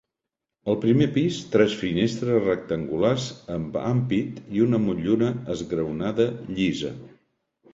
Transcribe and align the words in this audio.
Al 0.71 0.77
primer 0.85 1.07
pis 1.17 1.35
tres 1.55 1.75
finestres 1.81 2.39
rectangulars 2.45 3.27
amb 3.57 3.77
ampit 3.83 4.41
i 4.57 4.65
una 4.67 4.81
motllura 4.87 5.31
esgraonada 5.57 6.27
llisa. 6.57 6.95